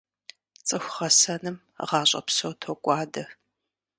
ЦӀыху 0.67 0.93
гъэсэным 0.95 1.57
гъащӀэ 1.89 2.21
псо 2.25 2.49
токӀуадэ. 2.59 3.23